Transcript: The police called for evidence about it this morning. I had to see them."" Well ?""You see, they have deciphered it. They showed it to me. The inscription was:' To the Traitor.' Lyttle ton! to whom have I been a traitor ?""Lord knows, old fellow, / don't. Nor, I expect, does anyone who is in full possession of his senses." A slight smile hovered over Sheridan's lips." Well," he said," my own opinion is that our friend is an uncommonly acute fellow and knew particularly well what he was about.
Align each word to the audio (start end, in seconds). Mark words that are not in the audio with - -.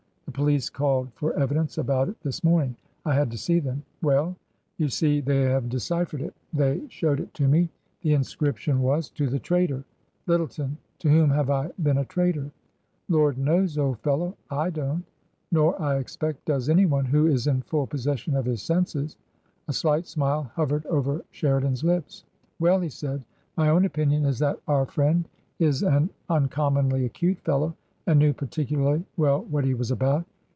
The 0.25 0.35
police 0.43 0.69
called 0.69 1.11
for 1.13 1.33
evidence 1.33 1.77
about 1.77 2.07
it 2.07 2.15
this 2.23 2.41
morning. 2.41 2.77
I 3.05 3.13
had 3.13 3.29
to 3.31 3.37
see 3.37 3.59
them."" 3.59 3.83
Well 4.01 4.37
?""You 4.77 4.87
see, 4.87 5.19
they 5.19 5.41
have 5.41 5.67
deciphered 5.67 6.21
it. 6.21 6.33
They 6.53 6.83
showed 6.87 7.19
it 7.19 7.33
to 7.33 7.49
me. 7.49 7.67
The 8.01 8.13
inscription 8.13 8.81
was:' 8.81 9.09
To 9.11 9.27
the 9.27 9.39
Traitor.' 9.39 9.83
Lyttle 10.27 10.47
ton! 10.47 10.77
to 10.99 11.09
whom 11.09 11.29
have 11.31 11.49
I 11.49 11.67
been 11.83 11.97
a 11.97 12.05
traitor 12.05 12.49
?""Lord 13.09 13.37
knows, 13.37 13.77
old 13.77 13.99
fellow, 13.99 14.37
/ 14.53 14.71
don't. 14.71 15.03
Nor, 15.51 15.79
I 15.81 15.97
expect, 15.97 16.45
does 16.45 16.69
anyone 16.69 17.03
who 17.05 17.27
is 17.27 17.45
in 17.45 17.61
full 17.63 17.85
possession 17.85 18.33
of 18.37 18.45
his 18.45 18.61
senses." 18.61 19.17
A 19.67 19.73
slight 19.73 20.07
smile 20.07 20.49
hovered 20.55 20.85
over 20.85 21.25
Sheridan's 21.31 21.83
lips." 21.83 22.23
Well," 22.57 22.79
he 22.79 22.89
said," 22.89 23.21
my 23.57 23.67
own 23.67 23.83
opinion 23.83 24.23
is 24.23 24.39
that 24.39 24.61
our 24.65 24.85
friend 24.85 25.27
is 25.59 25.83
an 25.83 26.09
uncommonly 26.29 27.03
acute 27.03 27.41
fellow 27.41 27.75
and 28.07 28.17
knew 28.17 28.33
particularly 28.33 29.05
well 29.15 29.43
what 29.43 29.63
he 29.63 29.75
was 29.75 29.91
about. 29.91 30.25